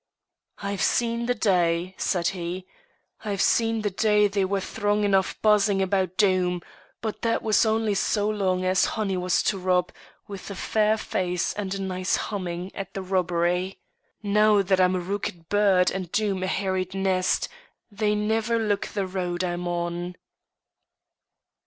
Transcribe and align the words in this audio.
"I've 0.57 0.81
seen 0.81 1.27
the 1.27 1.35
day," 1.35 1.93
said 1.99 2.29
he 2.29 2.65
"I've 3.23 3.39
seen 3.39 3.83
the 3.83 3.91
day 3.91 4.27
they 4.27 4.43
were 4.45 4.59
throng 4.59 5.03
enough 5.03 5.39
buzzing 5.43 5.79
about 5.79 6.17
Doom, 6.17 6.61
but 7.01 7.21
that 7.21 7.43
was 7.43 7.67
only 7.67 7.93
so 7.93 8.27
long 8.27 8.65
as 8.65 8.85
honey 8.97 9.15
was 9.15 9.43
to 9.43 9.59
rob 9.59 9.91
with 10.27 10.49
a 10.49 10.55
fair 10.55 10.97
face 10.97 11.53
and 11.53 11.75
a 11.75 11.81
nice 11.83 12.15
humming 12.15 12.73
at 12.73 12.95
the 12.95 13.03
robbery. 13.03 13.77
Now 14.23 14.63
that 14.63 14.81
I'm 14.81 14.95
a 14.95 14.99
rooked 14.99 15.49
bird 15.49 15.91
and 15.91 16.11
Doom 16.11 16.41
a 16.41 16.47
herried 16.47 16.95
nest, 16.95 17.47
they 17.91 18.15
never 18.15 18.57
look 18.57 18.87
the 18.87 19.05
road 19.05 19.43
I'm 19.43 19.67
on." 19.67 20.15